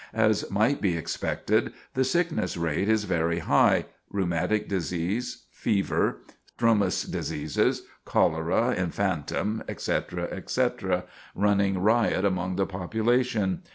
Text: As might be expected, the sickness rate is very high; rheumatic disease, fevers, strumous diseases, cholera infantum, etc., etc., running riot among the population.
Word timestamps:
As 0.15 0.49
might 0.49 0.81
be 0.81 0.97
expected, 0.97 1.73
the 1.93 2.03
sickness 2.03 2.57
rate 2.57 2.89
is 2.89 3.03
very 3.03 3.37
high; 3.37 3.85
rheumatic 4.09 4.67
disease, 4.67 5.45
fevers, 5.51 6.15
strumous 6.57 7.03
diseases, 7.05 7.83
cholera 8.03 8.73
infantum, 8.75 9.61
etc., 9.67 10.23
etc., 10.31 11.03
running 11.35 11.77
riot 11.77 12.25
among 12.25 12.55
the 12.55 12.65
population. 12.65 13.61